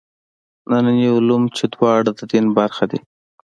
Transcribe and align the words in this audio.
ننني 0.69 1.07
علوم 1.15 1.43
چې 1.55 1.63
دواړه 1.73 2.11
د 2.19 2.21
دین 2.31 2.45
برخه 2.57 2.85
دي. 2.91 2.99